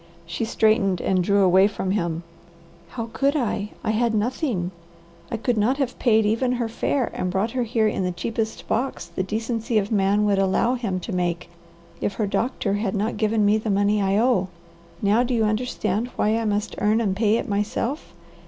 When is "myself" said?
17.47-18.11